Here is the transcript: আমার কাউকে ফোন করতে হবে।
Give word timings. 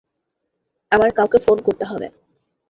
আমার 0.91 1.09
কাউকে 1.17 1.37
ফোন 1.45 1.57
করতে 1.61 1.85
হবে। 1.85 2.07